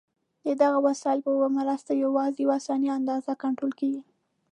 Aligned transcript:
د 0.45 0.47
دغو 0.61 0.79
وسایلو 0.87 1.29
په 1.41 1.47
مرسته 1.57 1.91
یوازې 2.03 2.39
یوه 2.43 2.57
ثابته 2.65 2.91
اندازه 2.97 3.31
کنټرول 3.43 3.73
کېږي. 3.79 4.03